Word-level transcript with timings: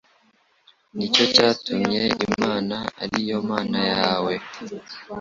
ni 0.95 1.05
cyo 1.13 1.25
cyatumye 1.33 2.01
Imana 2.27 2.77
ari 3.03 3.19
yo 3.29 3.37
Mana 3.49 3.79
yawe 3.93 4.33